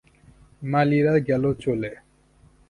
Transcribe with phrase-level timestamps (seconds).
[0.61, 1.91] মালীরা গেল চলে।